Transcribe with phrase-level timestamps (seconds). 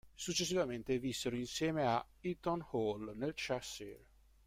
[0.15, 4.03] Successivamente vissero insieme a Eaton Hall nel Cheshire.